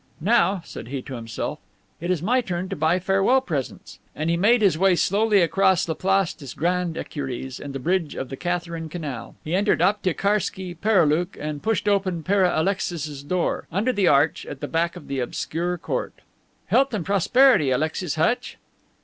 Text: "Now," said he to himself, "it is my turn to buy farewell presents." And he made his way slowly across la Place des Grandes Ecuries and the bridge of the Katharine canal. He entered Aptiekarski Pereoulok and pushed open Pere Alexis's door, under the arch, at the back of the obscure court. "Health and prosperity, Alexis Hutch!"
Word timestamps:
"Now," 0.19 0.63
said 0.65 0.87
he 0.87 1.03
to 1.03 1.13
himself, 1.13 1.59
"it 1.99 2.09
is 2.09 2.23
my 2.23 2.41
turn 2.41 2.69
to 2.69 2.75
buy 2.75 2.97
farewell 2.97 3.39
presents." 3.39 3.99
And 4.15 4.31
he 4.31 4.35
made 4.35 4.63
his 4.63 4.75
way 4.75 4.95
slowly 4.95 5.43
across 5.43 5.87
la 5.87 5.93
Place 5.93 6.33
des 6.33 6.55
Grandes 6.57 6.97
Ecuries 6.97 7.59
and 7.59 7.71
the 7.71 7.77
bridge 7.77 8.15
of 8.15 8.29
the 8.29 8.35
Katharine 8.35 8.89
canal. 8.89 9.35
He 9.43 9.53
entered 9.53 9.79
Aptiekarski 9.79 10.73
Pereoulok 10.79 11.37
and 11.39 11.61
pushed 11.61 11.87
open 11.87 12.23
Pere 12.23 12.45
Alexis's 12.45 13.21
door, 13.21 13.67
under 13.71 13.93
the 13.93 14.07
arch, 14.07 14.43
at 14.47 14.59
the 14.59 14.67
back 14.67 14.95
of 14.95 15.07
the 15.07 15.19
obscure 15.19 15.77
court. 15.77 16.21
"Health 16.65 16.95
and 16.95 17.05
prosperity, 17.05 17.69
Alexis 17.69 18.15
Hutch!" 18.15 18.57